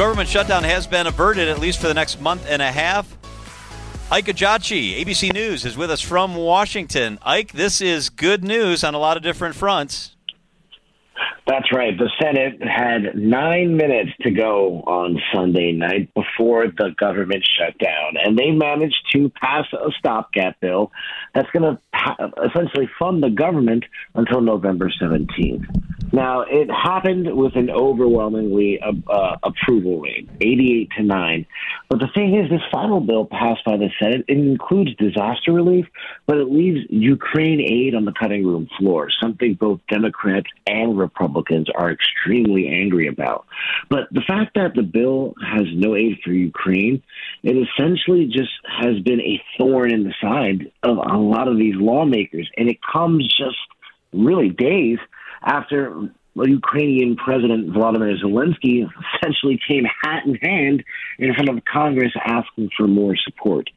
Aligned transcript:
government 0.00 0.30
shutdown 0.30 0.64
has 0.64 0.86
been 0.86 1.06
averted, 1.06 1.46
at 1.46 1.58
least 1.58 1.78
for 1.78 1.86
the 1.86 1.92
next 1.92 2.22
month 2.22 2.46
and 2.48 2.62
a 2.62 2.72
half. 2.72 3.06
Ike 4.10 4.28
Ejiochi, 4.28 4.98
ABC 5.04 5.30
News, 5.34 5.66
is 5.66 5.76
with 5.76 5.90
us 5.90 6.00
from 6.00 6.36
Washington. 6.36 7.18
Ike, 7.20 7.52
this 7.52 7.82
is 7.82 8.08
good 8.08 8.42
news 8.42 8.82
on 8.82 8.94
a 8.94 8.98
lot 8.98 9.18
of 9.18 9.22
different 9.22 9.56
fronts. 9.56 10.16
That's 11.46 11.70
right. 11.70 11.92
The 11.98 12.08
Senate 12.18 12.62
had 12.62 13.14
nine 13.14 13.76
minutes 13.76 14.12
to 14.22 14.30
go 14.30 14.82
on 14.86 15.20
Sunday 15.34 15.72
night 15.72 16.08
before 16.14 16.68
the 16.68 16.94
government 16.98 17.46
shut 17.58 17.76
down, 17.76 18.14
and 18.24 18.38
they 18.38 18.52
managed 18.52 19.06
to 19.12 19.28
pass 19.28 19.66
a 19.74 19.90
stopgap 19.98 20.58
bill 20.60 20.92
that's 21.34 21.50
going 21.50 21.76
to 21.76 22.42
essentially 22.48 22.88
fund 22.98 23.22
the 23.22 23.28
government 23.28 23.84
until 24.14 24.40
November 24.40 24.90
17th. 24.98 25.66
Now, 26.12 26.42
it 26.42 26.68
happened 26.70 27.36
with 27.36 27.54
an 27.54 27.70
overwhelmingly 27.70 28.80
uh, 28.80 28.92
uh, 29.10 29.36
approval 29.44 30.00
rate, 30.00 30.28
88 30.40 30.90
to 30.98 31.02
9. 31.04 31.46
But 31.88 32.00
the 32.00 32.08
thing 32.14 32.34
is, 32.34 32.50
this 32.50 32.62
final 32.72 33.00
bill 33.00 33.26
passed 33.26 33.64
by 33.64 33.76
the 33.76 33.90
Senate 34.00 34.24
it 34.26 34.38
includes 34.38 34.94
disaster 34.96 35.52
relief, 35.52 35.86
but 36.26 36.38
it 36.38 36.50
leaves 36.50 36.80
Ukraine 36.88 37.60
aid 37.60 37.94
on 37.94 38.04
the 38.04 38.12
cutting 38.12 38.44
room 38.44 38.68
floor, 38.78 39.08
something 39.22 39.54
both 39.54 39.80
Democrats 39.88 40.48
and 40.66 40.98
Republicans 40.98 41.68
are 41.76 41.92
extremely 41.92 42.68
angry 42.68 43.06
about. 43.06 43.46
But 43.88 44.08
the 44.10 44.22
fact 44.26 44.54
that 44.54 44.74
the 44.74 44.82
bill 44.82 45.34
has 45.44 45.66
no 45.74 45.94
aid 45.94 46.18
for 46.24 46.32
Ukraine, 46.32 47.02
it 47.42 47.56
essentially 47.56 48.26
just 48.26 48.52
has 48.80 48.98
been 49.00 49.20
a 49.20 49.40
thorn 49.56 49.92
in 49.92 50.04
the 50.04 50.14
side 50.20 50.72
of 50.82 50.96
a 50.96 51.18
lot 51.18 51.46
of 51.46 51.56
these 51.56 51.76
lawmakers. 51.76 52.50
And 52.56 52.68
it 52.68 52.78
comes 52.82 53.26
just 53.36 53.56
really 54.12 54.48
days 54.48 54.98
after 55.42 56.10
Ukrainian 56.36 57.16
President 57.16 57.72
Vladimir 57.72 58.16
Zelensky 58.16 58.88
essentially 59.16 59.58
came 59.66 59.84
hat 59.84 60.24
in 60.26 60.36
hand 60.36 60.84
in 61.18 61.34
front 61.34 61.48
of 61.48 61.64
Congress 61.64 62.12
asking 62.24 62.70
for 62.76 62.86
more 62.86 63.16
support. 63.16 63.68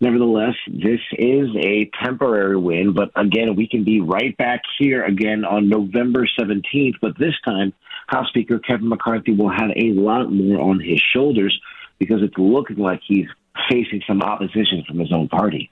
Nevertheless, 0.00 0.54
this 0.66 1.00
is 1.12 1.48
a 1.56 1.90
temporary 2.02 2.56
win, 2.56 2.94
but 2.94 3.10
again, 3.16 3.56
we 3.56 3.68
can 3.68 3.84
be 3.84 4.00
right 4.00 4.36
back 4.36 4.62
here 4.78 5.04
again 5.04 5.44
on 5.44 5.68
November 5.68 6.26
17th, 6.38 6.94
but 7.00 7.18
this 7.18 7.34
time, 7.44 7.72
House 8.06 8.28
Speaker 8.28 8.58
Kevin 8.58 8.88
McCarthy 8.88 9.34
will 9.34 9.50
have 9.50 9.70
a 9.76 9.92
lot 9.92 10.32
more 10.32 10.60
on 10.60 10.80
his 10.80 11.00
shoulders 11.12 11.58
because 11.98 12.22
it's 12.22 12.38
looking 12.38 12.76
like 12.76 13.00
he's 13.06 13.26
facing 13.68 14.02
some 14.06 14.22
opposition 14.22 14.84
from 14.86 14.98
his 14.98 15.12
own 15.12 15.28
party. 15.28 15.70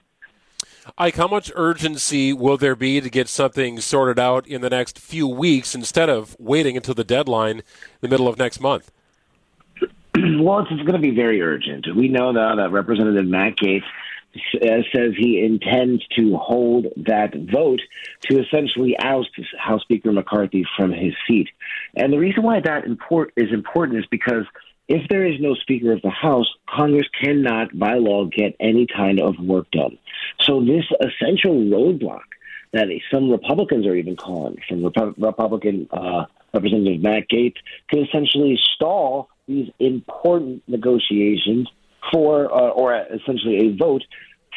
Ike, 0.97 1.15
how 1.15 1.27
much 1.27 1.51
urgency 1.55 2.33
will 2.33 2.57
there 2.57 2.75
be 2.75 3.01
to 3.01 3.09
get 3.09 3.27
something 3.27 3.79
sorted 3.79 4.19
out 4.19 4.47
in 4.47 4.61
the 4.61 4.69
next 4.69 4.99
few 4.99 5.27
weeks 5.27 5.75
instead 5.75 6.09
of 6.09 6.35
waiting 6.39 6.75
until 6.77 6.93
the 6.93 7.03
deadline 7.03 7.57
in 7.57 7.63
the 8.01 8.07
middle 8.07 8.27
of 8.27 8.37
next 8.37 8.59
month? 8.59 8.91
well, 10.15 10.59
it's, 10.59 10.69
going 10.69 10.93
to 10.93 10.99
be 10.99 11.11
very 11.11 11.41
urgent. 11.41 11.87
We 11.95 12.07
know 12.07 12.31
now 12.31 12.55
that 12.55 12.71
Representative 12.71 13.25
Matt 13.25 13.55
Gaetz 13.57 13.83
uh, 14.35 14.83
says 14.93 15.13
he 15.17 15.43
intends 15.43 16.05
to 16.15 16.37
hold 16.37 16.87
that 16.97 17.33
vote 17.35 17.81
to 18.23 18.39
essentially 18.39 18.95
oust 18.99 19.29
House 19.57 19.81
Speaker 19.81 20.11
McCarthy 20.11 20.65
from 20.75 20.91
his 20.91 21.13
seat. 21.27 21.49
And 21.95 22.13
the 22.13 22.19
reason 22.19 22.43
why 22.43 22.59
that 22.59 22.85
import 22.85 23.33
is 23.35 23.51
important 23.51 23.99
is 23.99 24.05
because– 24.09 24.45
if 24.87 25.07
there 25.09 25.25
is 25.25 25.39
no 25.39 25.53
Speaker 25.55 25.91
of 25.91 26.01
the 26.01 26.09
House, 26.09 26.47
Congress 26.69 27.07
cannot, 27.21 27.77
by 27.77 27.95
law, 27.95 28.25
get 28.25 28.55
any 28.59 28.87
kind 28.87 29.19
of 29.19 29.35
work 29.39 29.69
done. 29.71 29.97
So 30.41 30.61
this 30.61 30.85
essential 31.01 31.55
roadblock 31.55 32.21
that 32.73 32.87
some 33.11 33.29
Republicans 33.29 33.85
are 33.85 33.95
even 33.95 34.15
calling, 34.15 34.57
from 34.67 34.83
Rep- 34.83 35.15
Republican 35.17 35.87
uh, 35.91 36.25
Representative 36.53 37.01
Matt 37.01 37.29
Gaetz, 37.29 37.55
could 37.89 38.07
essentially 38.07 38.59
stall 38.75 39.29
these 39.47 39.69
important 39.79 40.63
negotiations 40.67 41.69
for, 42.11 42.51
uh, 42.51 42.69
or 42.69 42.95
essentially 42.95 43.67
a 43.67 43.75
vote 43.75 44.03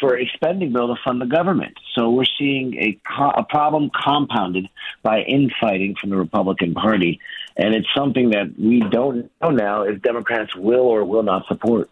for 0.00 0.18
a 0.18 0.30
spending 0.34 0.72
bill 0.72 0.88
to 0.88 1.00
fund 1.04 1.20
the 1.20 1.26
government. 1.26 1.76
So 1.94 2.10
we're 2.10 2.24
seeing 2.38 2.74
a, 2.76 2.98
co- 3.06 3.34
a 3.36 3.44
problem 3.44 3.90
compounded 3.90 4.66
by 5.02 5.20
infighting 5.20 5.94
from 6.00 6.10
the 6.10 6.16
Republican 6.16 6.74
Party, 6.74 7.20
and 7.56 7.74
it's 7.74 7.88
something 7.96 8.30
that 8.30 8.54
we 8.58 8.80
don't 8.90 9.30
know 9.40 9.50
now 9.50 9.82
if 9.82 10.02
Democrats 10.02 10.54
will 10.54 10.86
or 10.86 11.04
will 11.04 11.22
not 11.22 11.46
support. 11.46 11.90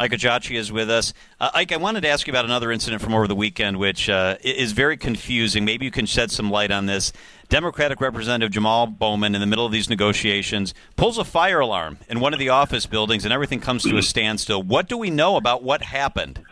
Ike 0.00 0.12
Ejiochi 0.12 0.56
is 0.56 0.70
with 0.70 0.88
us. 0.88 1.12
Uh, 1.40 1.50
Ike, 1.54 1.72
I 1.72 1.76
wanted 1.76 2.02
to 2.02 2.08
ask 2.08 2.26
you 2.26 2.32
about 2.32 2.44
another 2.44 2.70
incident 2.70 3.02
from 3.02 3.14
over 3.14 3.26
the 3.26 3.34
weekend, 3.34 3.78
which 3.78 4.08
uh, 4.08 4.36
is 4.42 4.70
very 4.70 4.96
confusing. 4.96 5.64
Maybe 5.64 5.86
you 5.86 5.90
can 5.90 6.06
shed 6.06 6.30
some 6.30 6.50
light 6.52 6.70
on 6.70 6.86
this. 6.86 7.12
Democratic 7.48 8.00
Representative 8.00 8.52
Jamal 8.52 8.86
Bowman, 8.86 9.34
in 9.34 9.40
the 9.40 9.46
middle 9.46 9.66
of 9.66 9.72
these 9.72 9.90
negotiations, 9.90 10.72
pulls 10.94 11.18
a 11.18 11.24
fire 11.24 11.58
alarm 11.58 11.98
in 12.08 12.20
one 12.20 12.32
of 12.32 12.38
the 12.38 12.50
office 12.50 12.86
buildings, 12.86 13.24
and 13.24 13.34
everything 13.34 13.58
comes 13.58 13.82
to 13.82 13.96
a 13.96 14.02
standstill. 14.02 14.62
What 14.62 14.88
do 14.88 14.96
we 14.96 15.10
know 15.10 15.36
about 15.36 15.64
what 15.64 15.82
happened? 15.82 16.42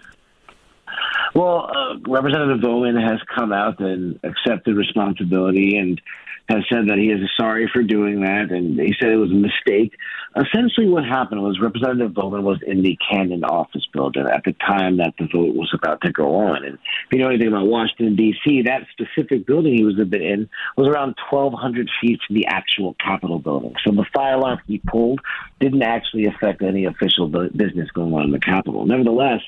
Well, 1.36 1.68
uh, 1.70 1.98
Representative 2.08 2.62
Bowman 2.62 2.96
has 2.96 3.20
come 3.36 3.52
out 3.52 3.78
and 3.78 4.18
accepted 4.24 4.74
responsibility 4.74 5.76
and 5.76 6.00
has 6.48 6.60
said 6.72 6.88
that 6.88 6.96
he 6.96 7.10
is 7.10 7.20
sorry 7.38 7.68
for 7.70 7.82
doing 7.82 8.22
that, 8.22 8.50
and 8.50 8.80
he 8.80 8.94
said 8.98 9.10
it 9.10 9.16
was 9.16 9.30
a 9.30 9.34
mistake. 9.34 9.92
Essentially, 10.36 10.86
what 10.86 11.04
happened 11.04 11.42
was 11.42 11.58
Representative 11.60 12.12
Bowman 12.12 12.44
was 12.44 12.58
in 12.66 12.82
the 12.82 12.98
Cannon 13.10 13.42
office 13.42 13.86
building 13.92 14.26
at 14.30 14.44
the 14.44 14.52
time 14.52 14.98
that 14.98 15.14
the 15.18 15.26
vote 15.32 15.54
was 15.54 15.72
about 15.72 16.02
to 16.02 16.12
go 16.12 16.34
on. 16.36 16.62
And 16.64 16.74
if 16.74 17.12
you 17.12 17.18
know 17.18 17.28
anything 17.28 17.48
about 17.48 17.66
Washington, 17.66 18.16
D.C., 18.16 18.62
that 18.62 18.82
specific 18.92 19.46
building 19.46 19.74
he 19.74 19.84
was 19.84 19.94
in 19.98 20.48
was 20.76 20.88
around 20.88 21.14
1,200 21.30 21.88
feet 22.00 22.20
from 22.26 22.36
the 22.36 22.46
actual 22.46 22.94
Capitol 23.02 23.38
building. 23.38 23.74
So 23.84 23.92
the 23.92 24.04
fire 24.14 24.34
alarm 24.34 24.60
he 24.66 24.78
pulled 24.86 25.20
didn't 25.58 25.82
actually 25.82 26.26
affect 26.26 26.62
any 26.62 26.84
official 26.84 27.28
business 27.28 27.90
going 27.92 28.12
on 28.12 28.24
in 28.24 28.30
the 28.32 28.38
Capitol. 28.38 28.84
Nevertheless, 28.84 29.40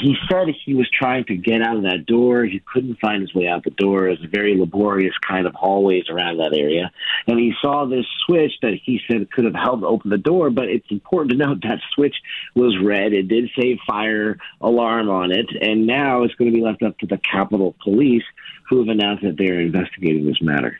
he 0.00 0.14
said 0.30 0.48
he 0.64 0.74
was 0.74 0.88
trying 0.90 1.24
to 1.24 1.36
get 1.36 1.62
out 1.62 1.76
of 1.76 1.82
that 1.84 2.04
door. 2.06 2.44
He 2.44 2.60
couldn't 2.72 2.98
find 3.00 3.22
his 3.22 3.32
way 3.34 3.48
out 3.48 3.64
the 3.64 3.70
door. 3.70 4.08
It 4.08 4.20
was 4.20 4.24
a 4.24 4.28
very 4.28 4.58
laborious 4.58 5.14
kind 5.26 5.46
of 5.46 5.54
hallways 5.54 6.04
around 6.10 6.36
that 6.36 6.52
area. 6.54 6.90
And 7.26 7.38
he 7.38 7.54
saw 7.62 7.86
this 7.86 8.04
switch 8.26 8.52
that 8.60 8.74
he 8.84 9.00
said 9.10 9.30
could 9.30 9.46
have 9.46 9.54
helped 9.54 9.84
open 9.84 10.10
the 10.10 10.17
door, 10.18 10.50
but 10.50 10.68
it's 10.68 10.90
important 10.90 11.32
to 11.32 11.36
note 11.36 11.62
that 11.62 11.80
switch 11.94 12.16
was 12.54 12.76
red. 12.82 13.12
It 13.12 13.28
did 13.28 13.50
say 13.58 13.78
fire 13.86 14.38
alarm 14.60 15.08
on 15.08 15.32
it, 15.32 15.46
and 15.60 15.86
now 15.86 16.22
it's 16.22 16.34
going 16.34 16.50
to 16.50 16.56
be 16.56 16.62
left 16.62 16.82
up 16.82 16.98
to 16.98 17.06
the 17.06 17.18
Capitol 17.18 17.74
Police, 17.82 18.24
who 18.68 18.80
have 18.80 18.88
announced 18.88 19.22
that 19.24 19.36
they're 19.36 19.60
investigating 19.60 20.26
this 20.26 20.42
matter. 20.42 20.78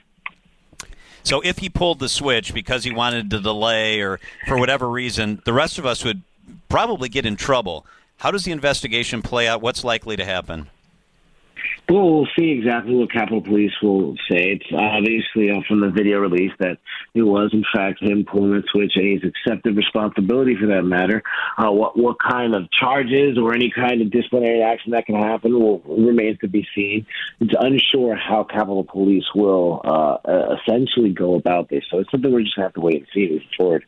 So 1.22 1.40
if 1.40 1.58
he 1.58 1.68
pulled 1.68 1.98
the 1.98 2.08
switch 2.08 2.54
because 2.54 2.84
he 2.84 2.90
wanted 2.90 3.30
to 3.30 3.40
delay 3.40 4.00
or 4.00 4.18
for 4.46 4.58
whatever 4.58 4.88
reason, 4.88 5.42
the 5.44 5.52
rest 5.52 5.78
of 5.78 5.84
us 5.84 6.04
would 6.04 6.22
probably 6.68 7.08
get 7.08 7.26
in 7.26 7.36
trouble. 7.36 7.84
How 8.18 8.30
does 8.30 8.44
the 8.44 8.52
investigation 8.52 9.22
play 9.22 9.46
out? 9.46 9.60
What's 9.60 9.84
likely 9.84 10.16
to 10.16 10.24
happen? 10.24 10.68
Well, 11.90 12.12
we'll 12.12 12.28
see 12.38 12.50
exactly 12.50 12.94
what 12.94 13.10
Capitol 13.10 13.40
Police 13.40 13.72
will 13.82 14.14
say. 14.30 14.60
It's 14.60 14.66
obviously 14.74 15.50
uh, 15.50 15.62
from 15.66 15.80
the 15.80 15.88
video 15.88 16.18
release 16.18 16.52
that 16.58 16.76
it 17.14 17.22
was, 17.22 17.48
in 17.54 17.64
fact, 17.74 18.02
him 18.02 18.26
pulling 18.30 18.50
the 18.50 18.62
switch, 18.70 18.92
and 18.96 19.06
he's 19.06 19.22
accepted 19.24 19.74
responsibility 19.74 20.54
for 20.60 20.66
that 20.66 20.82
matter. 20.82 21.22
Uh, 21.56 21.70
what 21.72 21.98
what 21.98 22.16
kind 22.20 22.54
of 22.54 22.70
charges 22.70 23.38
or 23.38 23.54
any 23.54 23.72
kind 23.74 24.02
of 24.02 24.10
disciplinary 24.10 24.60
action 24.62 24.92
that 24.92 25.06
can 25.06 25.14
happen 25.14 25.58
will 25.58 25.78
remains 25.80 26.38
to 26.40 26.48
be 26.48 26.66
seen. 26.74 27.06
It's 27.40 27.54
unsure 27.58 28.16
how 28.16 28.44
Capitol 28.44 28.84
Police 28.84 29.24
will 29.34 29.80
uh, 29.82 30.18
essentially 30.60 31.14
go 31.14 31.36
about 31.36 31.70
this. 31.70 31.84
So 31.90 32.00
it's 32.00 32.10
something 32.10 32.30
we're 32.30 32.42
just 32.42 32.54
going 32.54 32.64
to 32.64 32.68
have 32.68 32.74
to 32.74 32.80
wait 32.80 32.96
and 32.96 33.06
see 33.14 33.30
moving 33.30 33.48
forward. 33.56 33.86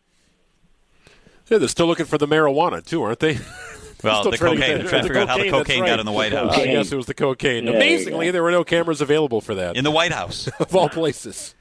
Yeah, 1.48 1.58
they're 1.58 1.68
still 1.68 1.86
looking 1.86 2.06
for 2.06 2.16
the 2.16 2.28
marijuana 2.28 2.82
too, 2.82 3.02
aren't 3.02 3.18
they? 3.18 3.38
Well, 4.02 4.30
the 4.30 4.38
cocaine. 4.38 4.58
They're 4.58 4.88
trying 4.88 5.02
to 5.02 5.08
figure 5.08 5.22
out 5.22 5.28
how 5.28 5.38
the 5.38 5.50
cocaine 5.50 5.82
right. 5.82 5.88
got 5.88 6.00
in 6.00 6.06
the 6.06 6.12
White 6.12 6.32
House. 6.32 6.56
I 6.56 6.66
guess 6.66 6.92
it 6.92 6.96
was 6.96 7.06
the 7.06 7.14
cocaine. 7.14 7.66
Yeah, 7.66 7.72
Amazingly, 7.72 8.30
there 8.30 8.42
were 8.42 8.50
no 8.50 8.64
cameras 8.64 9.00
available 9.00 9.40
for 9.40 9.54
that 9.54 9.76
in 9.76 9.84
the 9.84 9.90
White 9.90 10.12
House, 10.12 10.48
of 10.60 10.74
all 10.74 10.88
places. 10.88 11.54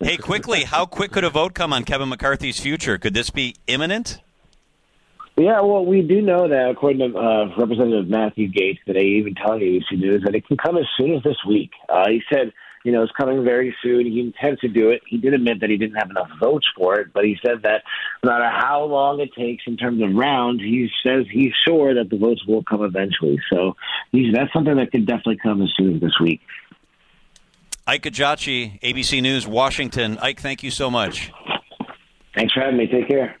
hey, 0.00 0.16
quickly, 0.16 0.64
how 0.64 0.86
quick 0.86 1.12
could 1.12 1.24
a 1.24 1.30
vote 1.30 1.54
come 1.54 1.72
on 1.72 1.84
Kevin 1.84 2.08
McCarthy's 2.08 2.60
future? 2.60 2.98
Could 2.98 3.14
this 3.14 3.30
be 3.30 3.56
imminent? 3.66 4.20
Yeah, 5.38 5.60
well, 5.60 5.84
we 5.84 6.00
do 6.00 6.22
know 6.22 6.48
that 6.48 6.70
according 6.70 7.12
to 7.12 7.18
uh, 7.18 7.54
Representative 7.58 8.08
Matthew 8.08 8.48
Gaetz, 8.48 8.78
that 8.86 8.94
today, 8.94 9.06
even 9.18 9.34
telling 9.34 9.60
ABC 9.60 9.98
News 9.98 10.22
that 10.24 10.34
it 10.34 10.46
can 10.46 10.56
come 10.56 10.78
as 10.78 10.86
soon 10.96 11.14
as 11.14 11.22
this 11.22 11.36
week. 11.46 11.72
Uh, 11.90 12.08
he 12.08 12.22
said 12.32 12.52
you 12.86 12.92
know, 12.92 13.02
is 13.02 13.10
coming 13.18 13.42
very 13.42 13.74
soon. 13.82 14.06
He 14.06 14.20
intends 14.20 14.60
to 14.60 14.68
do 14.68 14.90
it. 14.90 15.02
He 15.08 15.18
did 15.18 15.34
admit 15.34 15.58
that 15.60 15.70
he 15.70 15.76
didn't 15.76 15.96
have 15.96 16.08
enough 16.08 16.28
votes 16.38 16.68
for 16.76 17.00
it, 17.00 17.12
but 17.12 17.24
he 17.24 17.36
said 17.44 17.62
that 17.64 17.82
no 18.22 18.30
matter 18.30 18.48
how 18.48 18.84
long 18.84 19.18
it 19.18 19.34
takes 19.34 19.64
in 19.66 19.76
terms 19.76 20.00
of 20.00 20.14
rounds, 20.14 20.62
he 20.62 20.88
says 21.04 21.24
he's 21.28 21.50
sure 21.66 21.94
that 21.94 22.10
the 22.10 22.16
votes 22.16 22.46
will 22.46 22.62
come 22.62 22.84
eventually. 22.84 23.40
So 23.52 23.74
he's, 24.12 24.32
that's 24.32 24.52
something 24.52 24.76
that 24.76 24.92
could 24.92 25.04
definitely 25.04 25.38
come 25.38 25.62
as 25.62 25.70
soon 25.76 25.96
as 25.96 26.00
this 26.00 26.12
week. 26.20 26.40
Ike 27.88 28.04
Ejiochi, 28.04 28.80
ABC 28.80 29.20
News, 29.20 29.48
Washington. 29.48 30.16
Ike, 30.18 30.38
thank 30.38 30.62
you 30.62 30.70
so 30.70 30.88
much. 30.88 31.32
Thanks 32.36 32.54
for 32.54 32.60
having 32.60 32.76
me. 32.76 32.86
Take 32.86 33.08
care. 33.08 33.36